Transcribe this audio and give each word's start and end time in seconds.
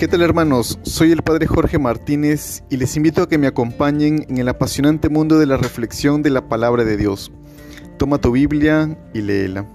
¿Qué 0.00 0.08
tal 0.08 0.22
hermanos? 0.22 0.78
Soy 0.82 1.12
el 1.12 1.20
Padre 1.20 1.46
Jorge 1.46 1.78
Martínez 1.78 2.62
y 2.70 2.78
les 2.78 2.96
invito 2.96 3.20
a 3.20 3.28
que 3.28 3.36
me 3.36 3.46
acompañen 3.46 4.24
en 4.30 4.38
el 4.38 4.48
apasionante 4.48 5.10
mundo 5.10 5.38
de 5.38 5.44
la 5.44 5.58
reflexión 5.58 6.22
de 6.22 6.30
la 6.30 6.48
palabra 6.48 6.86
de 6.86 6.96
Dios. 6.96 7.30
Toma 7.98 8.16
tu 8.16 8.32
Biblia 8.32 8.96
y 9.12 9.20
léela. 9.20 9.66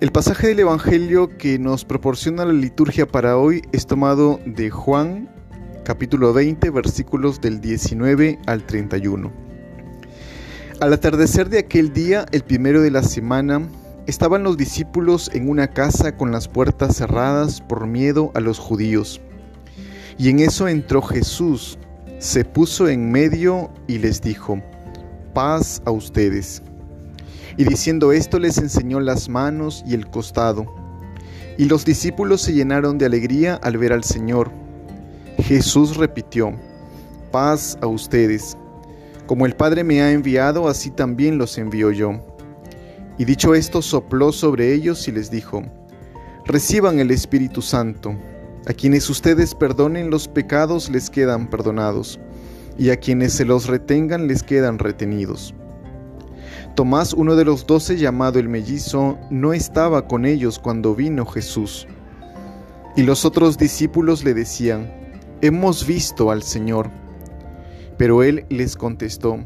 El 0.00 0.10
pasaje 0.10 0.48
del 0.48 0.58
Evangelio 0.58 1.38
que 1.38 1.60
nos 1.60 1.84
proporciona 1.84 2.44
la 2.44 2.52
liturgia 2.52 3.06
para 3.06 3.36
hoy 3.36 3.62
es 3.70 3.86
tomado 3.86 4.40
de 4.44 4.68
Juan 4.70 5.30
capítulo 5.84 6.32
20 6.32 6.68
versículos 6.70 7.40
del 7.40 7.60
19 7.60 8.40
al 8.46 8.66
31. 8.66 9.30
Al 10.80 10.92
atardecer 10.92 11.50
de 11.50 11.60
aquel 11.60 11.92
día, 11.92 12.26
el 12.32 12.42
primero 12.42 12.82
de 12.82 12.90
la 12.90 13.04
semana, 13.04 13.62
Estaban 14.08 14.42
los 14.42 14.56
discípulos 14.56 15.30
en 15.34 15.50
una 15.50 15.68
casa 15.68 16.16
con 16.16 16.32
las 16.32 16.48
puertas 16.48 16.96
cerradas 16.96 17.60
por 17.60 17.86
miedo 17.86 18.32
a 18.34 18.40
los 18.40 18.58
judíos. 18.58 19.20
Y 20.16 20.30
en 20.30 20.38
eso 20.38 20.66
entró 20.66 21.02
Jesús, 21.02 21.78
se 22.18 22.42
puso 22.42 22.88
en 22.88 23.12
medio 23.12 23.70
y 23.86 23.98
les 23.98 24.22
dijo, 24.22 24.62
paz 25.34 25.82
a 25.84 25.90
ustedes. 25.90 26.62
Y 27.58 27.64
diciendo 27.64 28.12
esto 28.12 28.38
les 28.38 28.56
enseñó 28.56 28.98
las 28.98 29.28
manos 29.28 29.84
y 29.86 29.92
el 29.92 30.08
costado. 30.08 30.64
Y 31.58 31.66
los 31.66 31.84
discípulos 31.84 32.40
se 32.40 32.54
llenaron 32.54 32.96
de 32.96 33.04
alegría 33.04 33.56
al 33.56 33.76
ver 33.76 33.92
al 33.92 34.04
Señor. 34.04 34.50
Jesús 35.36 35.98
repitió, 35.98 36.54
paz 37.30 37.76
a 37.82 37.86
ustedes. 37.86 38.56
Como 39.26 39.44
el 39.44 39.54
Padre 39.54 39.84
me 39.84 40.00
ha 40.00 40.12
enviado, 40.12 40.66
así 40.66 40.90
también 40.90 41.36
los 41.36 41.58
envío 41.58 41.90
yo. 41.92 42.27
Y 43.18 43.24
dicho 43.24 43.54
esto, 43.54 43.82
sopló 43.82 44.30
sobre 44.32 44.72
ellos 44.72 45.08
y 45.08 45.12
les 45.12 45.30
dijo, 45.30 45.62
Reciban 46.46 47.00
el 47.00 47.10
Espíritu 47.10 47.60
Santo. 47.60 48.16
A 48.66 48.72
quienes 48.72 49.10
ustedes 49.10 49.54
perdonen 49.54 50.08
los 50.08 50.28
pecados 50.28 50.88
les 50.88 51.10
quedan 51.10 51.50
perdonados, 51.50 52.20
y 52.78 52.90
a 52.90 52.96
quienes 52.96 53.32
se 53.32 53.44
los 53.44 53.66
retengan 53.66 54.28
les 54.28 54.42
quedan 54.42 54.78
retenidos. 54.78 55.54
Tomás, 56.76 57.12
uno 57.12 57.34
de 57.34 57.44
los 57.44 57.66
doce 57.66 57.96
llamado 57.96 58.38
el 58.38 58.48
mellizo, 58.48 59.18
no 59.30 59.52
estaba 59.52 60.06
con 60.06 60.24
ellos 60.24 60.60
cuando 60.60 60.94
vino 60.94 61.26
Jesús. 61.26 61.88
Y 62.94 63.02
los 63.02 63.24
otros 63.24 63.58
discípulos 63.58 64.22
le 64.22 64.32
decían, 64.32 64.92
Hemos 65.40 65.86
visto 65.86 66.30
al 66.30 66.42
Señor. 66.42 66.88
Pero 67.96 68.22
él 68.22 68.44
les 68.48 68.76
contestó, 68.76 69.40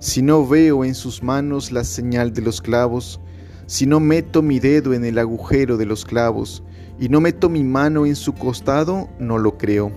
si 0.00 0.22
no 0.22 0.46
veo 0.46 0.84
en 0.84 0.94
sus 0.94 1.24
manos 1.24 1.72
la 1.72 1.82
señal 1.82 2.32
de 2.32 2.42
los 2.42 2.60
clavos, 2.60 3.20
si 3.66 3.84
no 3.84 3.98
meto 3.98 4.42
mi 4.42 4.60
dedo 4.60 4.94
en 4.94 5.04
el 5.04 5.18
agujero 5.18 5.76
de 5.76 5.86
los 5.86 6.04
clavos 6.04 6.62
y 7.00 7.08
no 7.08 7.20
meto 7.20 7.48
mi 7.48 7.64
mano 7.64 8.06
en 8.06 8.14
su 8.14 8.32
costado, 8.34 9.08
no 9.18 9.38
lo 9.38 9.58
creo. 9.58 9.90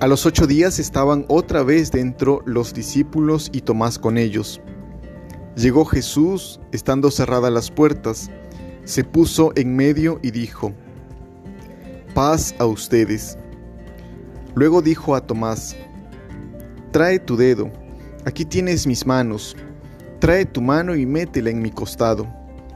A 0.00 0.08
los 0.08 0.26
ocho 0.26 0.46
días 0.46 0.78
estaban 0.78 1.24
otra 1.28 1.62
vez 1.62 1.92
dentro 1.92 2.42
los 2.46 2.74
discípulos 2.74 3.48
y 3.52 3.60
Tomás 3.60 3.98
con 3.98 4.18
ellos. 4.18 4.60
Llegó 5.56 5.84
Jesús, 5.84 6.60
estando 6.72 7.10
cerradas 7.10 7.52
las 7.52 7.70
puertas, 7.70 8.30
se 8.84 9.04
puso 9.04 9.52
en 9.56 9.74
medio 9.76 10.18
y 10.22 10.32
dijo, 10.32 10.72
paz 12.14 12.54
a 12.58 12.66
ustedes. 12.66 13.38
Luego 14.54 14.82
dijo 14.82 15.14
a 15.14 15.20
Tomás, 15.20 15.76
trae 16.90 17.18
tu 17.18 17.36
dedo 17.36 17.70
Aquí 18.24 18.44
tienes 18.44 18.86
mis 18.86 19.06
manos, 19.06 19.56
trae 20.18 20.44
tu 20.44 20.60
mano 20.60 20.94
y 20.96 21.06
métela 21.06 21.50
en 21.50 21.62
mi 21.62 21.70
costado, 21.70 22.26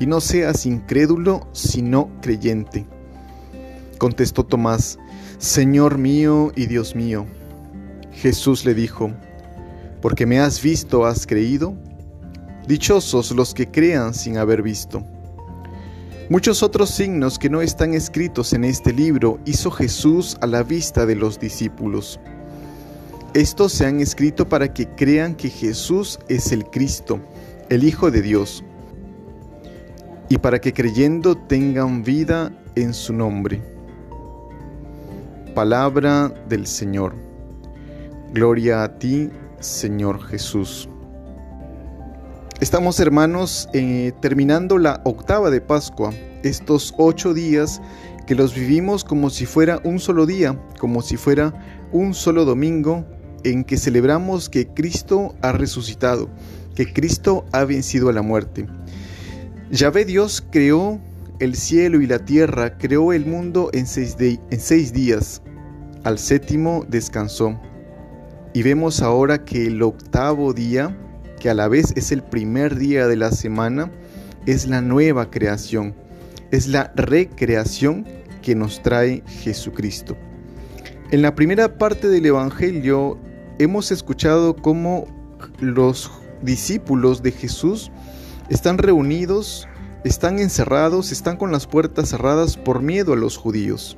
y 0.00 0.06
no 0.06 0.20
seas 0.20 0.66
incrédulo, 0.66 1.48
sino 1.52 2.10
creyente. 2.20 2.86
Contestó 3.98 4.44
Tomás, 4.44 4.98
Señor 5.38 5.98
mío 5.98 6.52
y 6.56 6.66
Dios 6.66 6.94
mío. 6.94 7.26
Jesús 8.12 8.64
le 8.64 8.74
dijo, 8.74 9.12
porque 10.00 10.26
me 10.26 10.40
has 10.40 10.62
visto, 10.62 11.04
has 11.04 11.26
creído. 11.26 11.74
Dichosos 12.66 13.30
los 13.32 13.54
que 13.54 13.70
crean 13.70 14.14
sin 14.14 14.38
haber 14.38 14.62
visto. 14.62 15.04
Muchos 16.28 16.62
otros 16.62 16.90
signos 16.90 17.38
que 17.38 17.48
no 17.48 17.60
están 17.60 17.94
escritos 17.94 18.52
en 18.52 18.64
este 18.64 18.92
libro 18.92 19.38
hizo 19.44 19.70
Jesús 19.70 20.36
a 20.40 20.46
la 20.46 20.62
vista 20.62 21.06
de 21.06 21.14
los 21.14 21.38
discípulos. 21.38 22.18
Estos 23.36 23.72
se 23.72 23.84
han 23.84 24.00
escrito 24.00 24.48
para 24.48 24.72
que 24.72 24.88
crean 24.88 25.34
que 25.34 25.50
Jesús 25.50 26.18
es 26.26 26.52
el 26.52 26.64
Cristo, 26.64 27.20
el 27.68 27.84
Hijo 27.84 28.10
de 28.10 28.22
Dios, 28.22 28.64
y 30.30 30.38
para 30.38 30.58
que 30.58 30.72
creyendo 30.72 31.34
tengan 31.34 32.02
vida 32.02 32.50
en 32.76 32.94
su 32.94 33.12
nombre. 33.12 33.62
Palabra 35.54 36.32
del 36.48 36.66
Señor. 36.66 37.12
Gloria 38.32 38.82
a 38.82 38.98
ti, 38.98 39.28
Señor 39.60 40.24
Jesús. 40.24 40.88
Estamos 42.60 42.98
hermanos 43.00 43.68
eh, 43.74 44.12
terminando 44.22 44.78
la 44.78 45.02
octava 45.04 45.50
de 45.50 45.60
Pascua, 45.60 46.10
estos 46.42 46.94
ocho 46.96 47.34
días 47.34 47.82
que 48.26 48.34
los 48.34 48.54
vivimos 48.54 49.04
como 49.04 49.28
si 49.28 49.44
fuera 49.44 49.78
un 49.84 49.98
solo 49.98 50.24
día, 50.24 50.58
como 50.78 51.02
si 51.02 51.18
fuera 51.18 51.52
un 51.92 52.14
solo 52.14 52.46
domingo 52.46 53.04
en 53.46 53.62
que 53.62 53.76
celebramos 53.76 54.48
que 54.48 54.66
Cristo 54.66 55.36
ha 55.40 55.52
resucitado, 55.52 56.28
que 56.74 56.92
Cristo 56.92 57.44
ha 57.52 57.64
vencido 57.64 58.08
a 58.08 58.12
la 58.12 58.22
muerte. 58.22 58.66
Yahvé 59.70 60.04
Dios 60.04 60.44
creó 60.50 61.00
el 61.38 61.54
cielo 61.54 62.00
y 62.00 62.06
la 62.06 62.18
tierra, 62.18 62.76
creó 62.76 63.12
el 63.12 63.24
mundo 63.24 63.70
en 63.72 63.86
seis, 63.86 64.16
en 64.18 64.60
seis 64.60 64.92
días. 64.92 65.42
Al 66.02 66.18
séptimo 66.18 66.84
descansó. 66.88 67.60
Y 68.52 68.62
vemos 68.62 69.00
ahora 69.00 69.44
que 69.44 69.66
el 69.66 69.80
octavo 69.82 70.52
día, 70.52 70.96
que 71.38 71.48
a 71.48 71.54
la 71.54 71.68
vez 71.68 71.92
es 71.94 72.10
el 72.10 72.22
primer 72.22 72.76
día 72.76 73.06
de 73.06 73.16
la 73.16 73.30
semana, 73.30 73.92
es 74.46 74.66
la 74.66 74.80
nueva 74.80 75.30
creación, 75.30 75.94
es 76.50 76.66
la 76.66 76.92
recreación 76.96 78.06
que 78.42 78.56
nos 78.56 78.82
trae 78.82 79.22
Jesucristo. 79.26 80.16
En 81.12 81.22
la 81.22 81.36
primera 81.36 81.78
parte 81.78 82.08
del 82.08 82.26
Evangelio 82.26 83.20
hemos 83.58 83.90
escuchado 83.90 84.54
cómo 84.54 85.06
los 85.60 86.10
discípulos 86.42 87.22
de 87.22 87.32
Jesús 87.32 87.90
están 88.48 88.78
reunidos, 88.78 89.68
están 90.04 90.38
encerrados, 90.38 91.12
están 91.12 91.36
con 91.36 91.50
las 91.52 91.66
puertas 91.66 92.10
cerradas 92.10 92.56
por 92.56 92.82
miedo 92.82 93.12
a 93.12 93.16
los 93.16 93.36
judíos. 93.36 93.96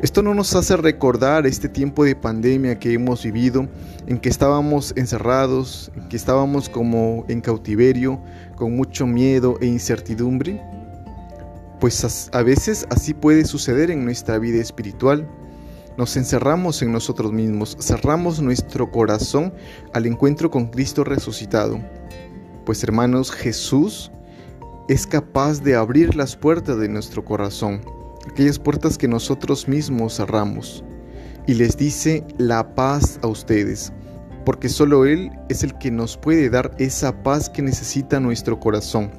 Esto 0.00 0.22
no 0.22 0.32
nos 0.32 0.54
hace 0.54 0.76
recordar 0.76 1.44
este 1.46 1.68
tiempo 1.68 2.04
de 2.04 2.14
pandemia 2.14 2.78
que 2.78 2.92
hemos 2.92 3.24
vivido, 3.24 3.68
en 4.06 4.18
que 4.18 4.28
estábamos 4.28 4.92
encerrados, 4.96 5.90
en 5.96 6.08
que 6.08 6.16
estábamos 6.16 6.68
como 6.68 7.24
en 7.28 7.40
cautiverio, 7.40 8.20
con 8.54 8.76
mucho 8.76 9.08
miedo 9.08 9.58
e 9.60 9.66
incertidumbre. 9.66 10.62
Pues 11.80 12.30
a 12.32 12.42
veces 12.42 12.86
así 12.90 13.12
puede 13.12 13.44
suceder 13.44 13.90
en 13.90 14.04
nuestra 14.04 14.38
vida 14.38 14.60
espiritual 14.60 15.28
nos 15.98 16.16
encerramos 16.16 16.80
en 16.80 16.92
nosotros 16.92 17.32
mismos, 17.32 17.76
cerramos 17.80 18.40
nuestro 18.40 18.88
corazón 18.92 19.52
al 19.92 20.06
encuentro 20.06 20.48
con 20.48 20.68
Cristo 20.68 21.02
resucitado. 21.02 21.80
Pues 22.64 22.84
hermanos, 22.84 23.32
Jesús 23.32 24.12
es 24.88 25.08
capaz 25.08 25.60
de 25.60 25.74
abrir 25.74 26.14
las 26.14 26.36
puertas 26.36 26.78
de 26.78 26.88
nuestro 26.88 27.24
corazón, 27.24 27.80
aquellas 28.30 28.60
puertas 28.60 28.96
que 28.96 29.08
nosotros 29.08 29.66
mismos 29.66 30.16
cerramos, 30.18 30.84
y 31.48 31.54
les 31.54 31.76
dice 31.76 32.24
la 32.38 32.76
paz 32.76 33.18
a 33.22 33.26
ustedes, 33.26 33.92
porque 34.44 34.68
solo 34.68 35.04
Él 35.04 35.32
es 35.48 35.64
el 35.64 35.76
que 35.78 35.90
nos 35.90 36.16
puede 36.16 36.48
dar 36.48 36.76
esa 36.78 37.24
paz 37.24 37.50
que 37.50 37.60
necesita 37.60 38.20
nuestro 38.20 38.60
corazón. 38.60 39.10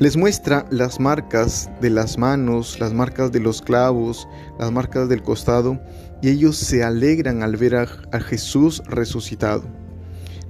Les 0.00 0.16
muestra 0.16 0.64
las 0.70 0.98
marcas 0.98 1.68
de 1.82 1.90
las 1.90 2.16
manos, 2.16 2.80
las 2.80 2.94
marcas 2.94 3.32
de 3.32 3.38
los 3.38 3.60
clavos, 3.60 4.26
las 4.58 4.72
marcas 4.72 5.10
del 5.10 5.22
costado, 5.22 5.78
y 6.22 6.30
ellos 6.30 6.56
se 6.56 6.82
alegran 6.82 7.42
al 7.42 7.58
ver 7.58 7.76
a, 7.76 7.86
Jesús 8.20 8.82
resucitado. 8.86 9.62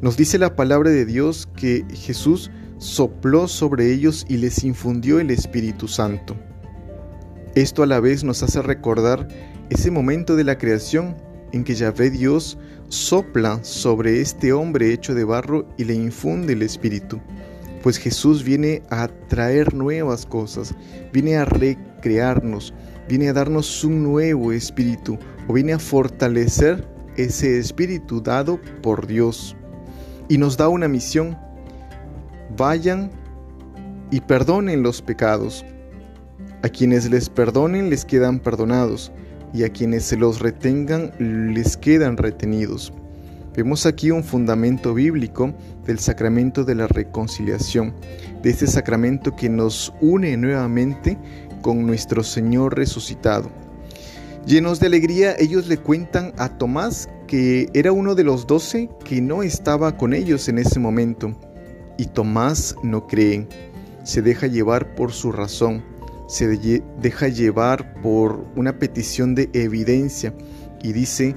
Nos 0.01 0.17
dice 0.17 0.39
la 0.39 0.55
palabra 0.55 0.91
de 0.91 1.05
Dios 1.05 1.49
que 1.57 1.85
Jesús 1.93 2.53
sopló 2.79 3.49
sobre 3.49 3.93
ellos 3.93 4.25
y 4.29 4.37
les 4.37 4.63
infundió 4.63 5.19
el 5.19 5.33
Espíritu 5.33 5.89
Santo. 5.89 6.37
Esto 7.57 7.83
a 7.83 7.87
la 7.87 7.99
vez 7.99 8.23
nos 8.23 8.45
hace 8.45 8.63
recordar 8.63 9.27
ese 9.69 9.91
momento 9.91 10.37
de 10.37 10.45
la 10.45 10.59
creación 10.59 11.17
en 11.51 11.65
que 11.65 11.75
Yahvé 11.75 12.11
Dios 12.11 12.57
sopla 12.87 13.59
sobre 13.65 14.21
este 14.21 14.53
hombre 14.53 14.93
hecho 14.93 15.13
de 15.13 15.25
barro 15.25 15.67
y 15.77 15.87
le 15.87 15.95
infunde 15.95 16.53
el 16.53 16.63
Espíritu 16.63 17.21
pues 17.83 17.97
Jesús 17.99 18.45
viene 18.45 18.83
a 18.91 19.09
traer 19.29 19.75
nuevas 19.75 20.27
cosas, 20.27 20.75
viene 21.13 21.37
a 21.37 21.45
recrearnos, 21.45 22.75
viene 23.09 23.29
a 23.29 23.33
darnos 23.33 23.85
un 23.85 24.03
nuevo 24.03 24.53
espíritu 24.53 25.19
o 25.49 25.53
viene 25.53 25.73
a 25.73 25.79
fortalecer 25.79 26.87
ese 27.17 27.59
espíritu 27.59 28.21
dado 28.21 28.61
por 28.83 29.07
Dios. 29.07 29.57
Y 30.29 30.39
nos 30.39 30.57
da 30.57 30.69
una 30.69 30.89
misión. 30.89 31.37
Vayan 32.57 33.11
y 34.11 34.21
perdonen 34.21 34.83
los 34.83 35.03
pecados. 35.03 35.65
A 36.63 36.69
quienes 36.69 37.11
les 37.11 37.29
perdonen 37.29 37.91
les 37.91 38.05
quedan 38.05 38.39
perdonados, 38.39 39.11
y 39.53 39.65
a 39.65 39.71
quienes 39.71 40.05
se 40.05 40.17
los 40.17 40.41
retengan 40.41 41.13
les 41.19 41.77
quedan 41.77 42.17
retenidos. 42.17 42.93
Vemos 43.55 43.85
aquí 43.85 44.13
un 44.13 44.23
fundamento 44.23 44.95
bíblico 44.95 45.53
del 45.85 45.99
sacramento 45.99 46.65
de 46.65 46.77
la 46.77 46.87
reconciliación, 46.87 47.95
de 48.43 48.51
este 48.51 48.69
sacramento 48.69 49.35
que 49.35 49.49
nos 49.49 49.93
une 50.01 50.37
nuevamente 50.37 51.19
con 51.61 51.85
nuestro 51.85 52.23
Señor 52.23 52.77
resucitado. 52.77 53.51
Llenos 54.47 54.79
de 54.79 54.87
alegría, 54.87 55.35
ellos 55.39 55.67
le 55.67 55.79
cuentan 55.79 56.33
a 56.39 56.57
Tomás 56.59 57.09
que 57.27 57.69
era 57.75 57.93
uno 57.93 58.15
de 58.15 58.25
los 58.25 58.47
doce 58.47 58.89
que 59.05 59.21
no 59.21 59.43
estaba 59.43 59.97
con 59.97 60.15
ellos 60.15 60.49
en 60.49 60.59
ese 60.59 60.79
momento. 60.79 61.37
Y 61.99 62.07
Tomás 62.07 62.75
no 62.83 63.07
cree, 63.07 63.47
se 64.05 64.23
deja 64.23 64.47
llevar 64.47 64.95
por 64.95 65.13
su 65.13 65.33
razón, 65.33 65.85
se 66.29 66.49
deja 67.01 67.29
llevar 67.29 68.01
por 68.01 68.47
una 68.57 68.79
petición 68.79 69.35
de 69.35 69.51
evidencia 69.53 70.33
y 70.83 70.93
dice, 70.93 71.37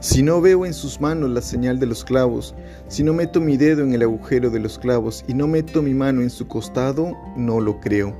si 0.00 0.22
no 0.22 0.40
veo 0.40 0.66
en 0.66 0.74
sus 0.74 1.00
manos 1.00 1.30
la 1.30 1.40
señal 1.40 1.78
de 1.78 1.86
los 1.86 2.04
clavos, 2.04 2.54
si 2.88 3.02
no 3.02 3.12
meto 3.12 3.40
mi 3.40 3.56
dedo 3.56 3.82
en 3.82 3.94
el 3.94 4.02
agujero 4.02 4.50
de 4.50 4.60
los 4.60 4.78
clavos 4.78 5.24
y 5.26 5.34
no 5.34 5.46
meto 5.46 5.82
mi 5.82 5.94
mano 5.94 6.20
en 6.22 6.30
su 6.30 6.46
costado, 6.46 7.12
no 7.36 7.60
lo 7.60 7.80
creo. 7.80 8.14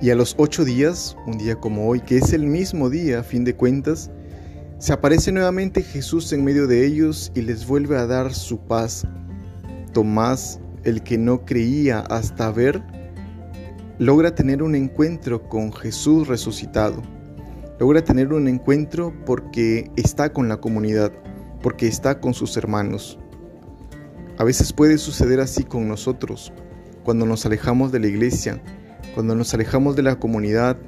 Y 0.00 0.10
a 0.10 0.14
los 0.14 0.34
ocho 0.38 0.64
días, 0.64 1.16
un 1.26 1.38
día 1.38 1.56
como 1.56 1.88
hoy, 1.88 2.00
que 2.00 2.18
es 2.18 2.32
el 2.32 2.46
mismo 2.46 2.90
día 2.90 3.20
a 3.20 3.22
fin 3.22 3.44
de 3.44 3.56
cuentas, 3.56 4.10
se 4.78 4.92
aparece 4.92 5.32
nuevamente 5.32 5.82
Jesús 5.82 6.32
en 6.34 6.44
medio 6.44 6.66
de 6.66 6.84
ellos 6.84 7.32
y 7.34 7.40
les 7.40 7.66
vuelve 7.66 7.96
a 7.96 8.06
dar 8.06 8.34
su 8.34 8.58
paz. 8.58 9.06
Tomás, 9.94 10.60
el 10.84 11.02
que 11.02 11.16
no 11.16 11.46
creía 11.46 12.00
hasta 12.00 12.50
ver, 12.50 12.82
logra 13.98 14.34
tener 14.34 14.62
un 14.62 14.74
encuentro 14.74 15.48
con 15.48 15.72
Jesús 15.72 16.28
resucitado. 16.28 17.02
Logra 17.78 18.02
tener 18.02 18.32
un 18.32 18.48
encuentro 18.48 19.12
porque 19.26 19.90
está 19.96 20.32
con 20.32 20.48
la 20.48 20.56
comunidad, 20.56 21.12
porque 21.62 21.86
está 21.86 22.20
con 22.20 22.32
sus 22.32 22.56
hermanos. 22.56 23.18
A 24.38 24.44
veces 24.44 24.72
puede 24.72 24.96
suceder 24.96 25.40
así 25.40 25.62
con 25.62 25.86
nosotros, 25.86 26.54
cuando 27.04 27.26
nos 27.26 27.44
alejamos 27.44 27.92
de 27.92 28.00
la 28.00 28.06
iglesia, 28.06 28.62
cuando 29.14 29.34
nos 29.34 29.52
alejamos 29.52 29.94
de 29.94 30.02
la 30.02 30.18
comunidad, 30.18 30.78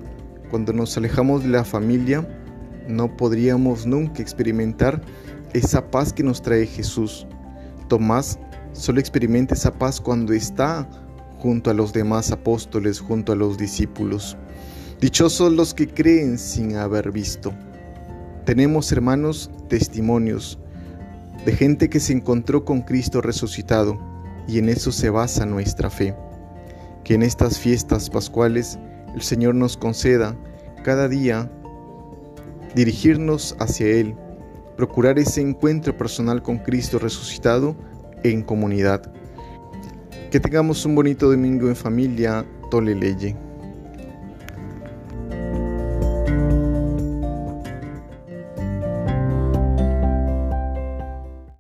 cuando 0.51 0.73
nos 0.73 0.97
alejamos 0.97 1.43
de 1.43 1.51
la 1.51 1.65
familia, 1.65 2.27
no 2.89 3.17
podríamos 3.19 3.87
nunca 3.87 4.23
experimentar 4.23 5.03
esa 5.53 5.91
paz 5.91 6.13
que 6.13 6.23
nos 6.23 6.41
trae 6.41 6.67
Jesús. 6.67 7.27
Tomás 7.89 8.39
solo 8.73 8.99
experimenta 8.99 9.55
esa 9.55 9.75
paz 9.75 10.01
cuando 10.01 10.33
está 10.33 10.89
junto 11.39 11.71
a 11.71 11.75
los 11.75 11.93
demás 11.93 12.33
apóstoles, 12.33 12.99
junto 13.01 13.33
a 13.33 13.37
los 13.37 13.59
discípulos. 13.59 14.39
Dichosos 15.01 15.53
los 15.53 15.75
que 15.75 15.89
creen 15.89 16.39
sin 16.39 16.77
haber 16.77 17.13
visto. 17.13 17.53
Tenemos, 18.45 18.91
hermanos, 18.91 19.51
testimonios 19.69 20.59
de 21.45 21.53
gente 21.53 21.89
que 21.89 22.01
se 22.01 22.13
encontró 22.13 22.65
con 22.65 22.83
Cristo 22.83 23.21
resucitado 23.21 23.99
y 24.49 24.59
en 24.59 24.69
eso 24.69 24.91
se 24.91 25.11
basa 25.11 25.47
nuestra 25.47 25.89
fe 25.91 26.17
que 27.09 27.15
en 27.15 27.23
estas 27.23 27.59
fiestas 27.59 28.11
pascuales 28.11 28.79
el 29.15 29.23
Señor 29.23 29.55
nos 29.55 29.79
conceda 29.79 30.37
cada 30.85 31.09
día 31.09 31.51
dirigirnos 32.75 33.57
hacia 33.61 33.87
Él, 33.87 34.15
procurar 34.77 35.19
ese 35.19 35.41
encuentro 35.41 35.97
personal 35.97 36.43
con 36.43 36.59
Cristo 36.59 36.99
resucitado 36.99 37.77
en 38.25 38.43
comunidad. 38.43 39.11
Que 40.31 40.39
tengamos 40.39 40.85
un 40.85 40.95
bonito 40.95 41.31
domingo 41.31 41.69
en 41.69 41.77
familia, 41.77 42.45
Tole 42.71 42.95
Leye. 42.95 43.48